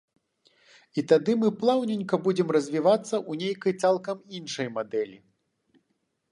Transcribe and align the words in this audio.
І 1.01 1.03
тады 1.11 1.31
мы 1.41 1.49
плаўненька 1.59 2.15
будзем 2.29 2.49
развівацца 2.57 3.13
ў 3.29 3.45
нейкай 3.45 3.73
цалкам 3.85 4.17
іншай 4.41 4.67
мадэлі. 4.79 5.17